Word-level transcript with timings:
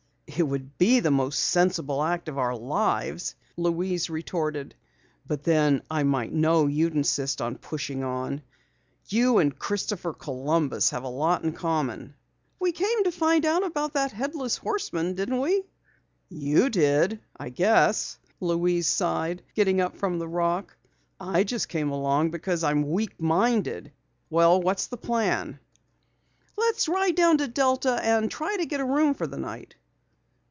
"It 0.37 0.47
would 0.47 0.77
be 0.77 1.01
the 1.01 1.11
most 1.11 1.39
sensible 1.39 2.01
act 2.01 2.29
of 2.29 2.37
our 2.37 2.55
lives," 2.55 3.35
Louise 3.57 4.09
retorted. 4.09 4.73
"But 5.27 5.43
then 5.43 5.83
I 5.91 6.03
might 6.03 6.31
know 6.31 6.67
you'd 6.67 6.95
insist 6.95 7.41
on 7.41 7.57
pushing 7.57 8.01
on. 8.05 8.41
You 9.09 9.39
and 9.39 9.59
Christopher 9.59 10.13
Columbus 10.13 10.91
have 10.91 11.03
a 11.03 11.09
lot 11.09 11.43
in 11.43 11.51
common!" 11.51 12.15
"We 12.59 12.71
came 12.71 13.03
to 13.03 13.11
find 13.11 13.45
out 13.45 13.65
about 13.65 13.93
that 13.93 14.13
Headless 14.13 14.55
Horseman, 14.55 15.15
didn't 15.15 15.41
we?" 15.41 15.63
"You 16.29 16.69
did, 16.69 17.19
I 17.37 17.49
guess," 17.49 18.17
Louise 18.39 18.87
sighed, 18.87 19.43
getting 19.53 19.81
up 19.81 19.97
from 19.97 20.17
the 20.17 20.29
rock. 20.29 20.77
"I 21.19 21.43
just 21.43 21.67
came 21.67 21.91
along 21.91 22.31
because 22.31 22.63
I'm 22.63 22.89
weak 22.89 23.19
minded! 23.21 23.91
Well, 24.29 24.61
what's 24.61 24.87
the 24.87 24.97
plan?" 24.97 25.59
"Let's 26.57 26.87
ride 26.87 27.15
down 27.15 27.37
to 27.39 27.49
Delta 27.49 27.99
and 28.01 28.31
try 28.31 28.55
to 28.55 28.65
get 28.65 28.79
a 28.79 28.85
room 28.85 29.13
for 29.13 29.27
the 29.27 29.37
night." 29.37 29.75